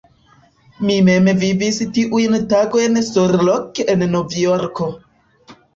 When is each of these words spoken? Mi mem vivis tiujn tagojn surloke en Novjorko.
Mi 0.89 0.95
mem 1.09 1.29
vivis 1.43 1.77
tiujn 1.99 2.41
tagojn 2.55 2.99
surloke 3.11 3.91
en 3.97 4.11
Novjorko. 4.19 4.95